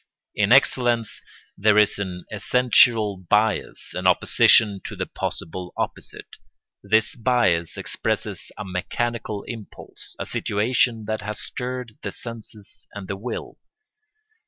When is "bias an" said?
3.17-4.07